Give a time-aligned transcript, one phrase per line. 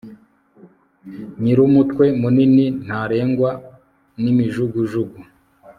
[1.41, 3.49] nyirumutwe munini ntarengwa
[4.21, 5.19] n'imijugujugu